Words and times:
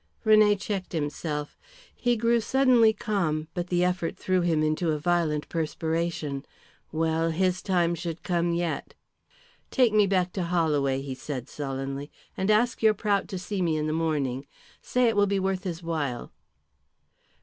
René 0.25 0.59
checked 0.59 0.93
himself. 0.93 1.59
He 1.95 2.17
grew 2.17 2.39
suddenly 2.41 2.91
calm, 2.91 3.49
but 3.53 3.67
the 3.67 3.83
effort 3.83 4.17
threw 4.17 4.41
him 4.41 4.63
into 4.63 4.89
a 4.91 4.97
violent 4.97 5.47
perspiration. 5.47 6.43
Well, 6.91 7.29
his 7.29 7.61
time 7.61 7.93
should 7.93 8.23
come 8.23 8.51
yet. 8.51 8.95
"Take 9.69 9.93
me 9.93 10.07
back 10.07 10.33
to 10.33 10.45
Holloway," 10.45 11.01
he 11.03 11.13
said, 11.13 11.47
sullenly, 11.47 12.09
"and 12.35 12.49
ask 12.49 12.81
your 12.81 12.95
Prout 12.95 13.27
to 13.27 13.37
see 13.37 13.61
me 13.61 13.77
in 13.77 13.85
the 13.85 13.93
morning. 13.93 14.47
Say 14.81 15.07
it 15.07 15.15
will 15.15 15.27
be 15.27 15.37
worth 15.39 15.65
his 15.65 15.83
while." 15.83 16.31